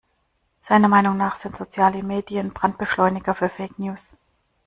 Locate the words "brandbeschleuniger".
2.53-3.35